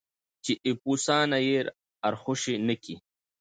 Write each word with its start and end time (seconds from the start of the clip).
چې 0.43 0.53
اېپوسه 0.65 1.17
نه 1.31 1.39
یې 1.47 1.59
ارخوشي 2.07 2.55
نه 2.67 2.75
کي. 2.83 2.95